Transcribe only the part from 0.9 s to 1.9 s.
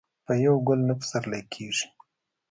پسرلی کيږي.